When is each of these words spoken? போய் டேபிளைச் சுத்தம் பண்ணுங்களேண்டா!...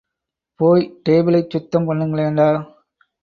போய் 0.59 0.85
டேபிளைச் 1.09 1.49
சுத்தம் 1.49 1.87
பண்ணுங்களேண்டா!... 1.89 2.49